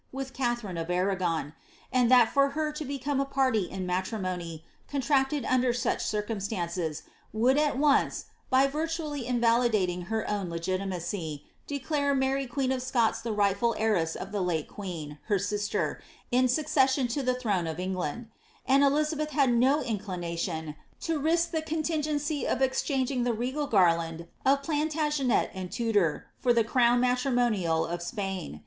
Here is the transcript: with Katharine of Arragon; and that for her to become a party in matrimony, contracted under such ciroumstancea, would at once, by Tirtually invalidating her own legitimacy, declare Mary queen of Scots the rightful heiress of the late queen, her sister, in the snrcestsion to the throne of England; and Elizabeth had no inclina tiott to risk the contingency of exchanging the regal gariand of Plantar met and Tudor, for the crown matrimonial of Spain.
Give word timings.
with 0.11 0.33
Katharine 0.33 0.79
of 0.79 0.89
Arragon; 0.89 1.53
and 1.93 2.09
that 2.09 2.33
for 2.33 2.49
her 2.57 2.71
to 2.71 2.83
become 2.83 3.19
a 3.21 3.23
party 3.23 3.69
in 3.69 3.85
matrimony, 3.85 4.65
contracted 4.89 5.45
under 5.45 5.73
such 5.73 5.99
ciroumstancea, 5.99 7.03
would 7.31 7.55
at 7.55 7.77
once, 7.77 8.25
by 8.49 8.65
Tirtually 8.67 9.23
invalidating 9.27 10.05
her 10.09 10.27
own 10.27 10.49
legitimacy, 10.49 11.45
declare 11.67 12.15
Mary 12.15 12.47
queen 12.47 12.71
of 12.71 12.81
Scots 12.81 13.21
the 13.21 13.31
rightful 13.31 13.75
heiress 13.77 14.15
of 14.15 14.31
the 14.31 14.41
late 14.41 14.67
queen, 14.67 15.19
her 15.25 15.37
sister, 15.37 16.01
in 16.31 16.47
the 16.47 16.51
snrcestsion 16.51 17.07
to 17.11 17.21
the 17.21 17.35
throne 17.35 17.67
of 17.67 17.79
England; 17.79 18.27
and 18.67 18.83
Elizabeth 18.83 19.29
had 19.29 19.53
no 19.53 19.83
inclina 19.83 20.33
tiott 20.35 20.75
to 21.01 21.19
risk 21.19 21.51
the 21.51 21.61
contingency 21.61 22.47
of 22.47 22.63
exchanging 22.63 23.21
the 23.21 23.33
regal 23.33 23.67
gariand 23.67 24.27
of 24.47 24.63
Plantar 24.63 25.23
met 25.23 25.51
and 25.53 25.71
Tudor, 25.71 26.25
for 26.39 26.53
the 26.53 26.63
crown 26.63 26.99
matrimonial 26.99 27.85
of 27.85 28.01
Spain. 28.01 28.59